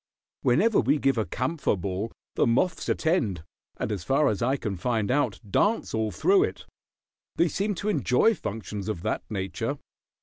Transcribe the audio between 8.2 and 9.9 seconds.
functions of that nature.